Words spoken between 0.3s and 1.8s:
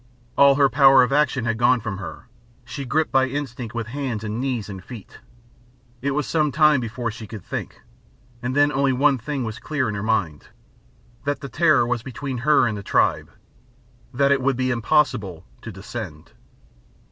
All her power of action had gone